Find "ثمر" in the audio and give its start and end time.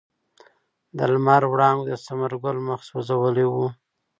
2.05-2.31